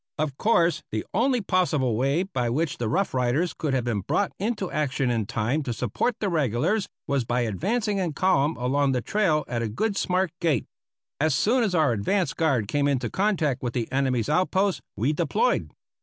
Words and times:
Of 0.17 0.35
course, 0.35 0.81
the 0.89 1.05
only 1.13 1.41
possible 1.41 1.95
way 1.95 2.23
by 2.23 2.49
which 2.49 2.79
the 2.79 2.89
Rough 2.89 3.13
Riders 3.13 3.53
could 3.53 3.75
have 3.75 3.83
been 3.83 4.01
brought 4.01 4.31
into 4.39 4.71
action 4.71 5.11
in 5.11 5.27
time 5.27 5.61
to 5.61 5.73
support 5.73 6.15
the 6.19 6.27
regulars 6.27 6.87
was 7.05 7.23
by 7.23 7.41
advancing 7.41 7.99
in 7.99 8.13
column 8.13 8.57
along 8.57 8.93
the 8.93 9.01
trail 9.03 9.43
at 9.47 9.61
a 9.61 9.69
good 9.69 9.95
smart 9.95 10.31
gait. 10.41 10.65
As 11.19 11.35
soon 11.35 11.63
as 11.63 11.75
our 11.75 11.91
advance 11.91 12.33
guard 12.33 12.67
came 12.67 12.87
into 12.87 13.11
contact 13.11 13.61
with 13.61 13.73
the 13.75 13.91
enemy's 13.91 14.27
outpost 14.27 14.81
we 14.95 15.13
deployed. 15.13 15.69